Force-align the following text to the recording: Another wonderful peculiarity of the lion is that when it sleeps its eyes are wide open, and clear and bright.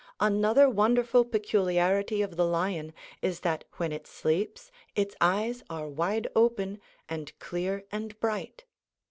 Another 0.19 0.67
wonderful 0.67 1.23
peculiarity 1.23 2.23
of 2.23 2.35
the 2.35 2.43
lion 2.43 2.91
is 3.21 3.41
that 3.41 3.65
when 3.73 3.91
it 3.91 4.07
sleeps 4.07 4.71
its 4.95 5.15
eyes 5.21 5.61
are 5.69 5.87
wide 5.87 6.27
open, 6.35 6.81
and 7.07 7.37
clear 7.37 7.85
and 7.91 8.19
bright. 8.19 8.63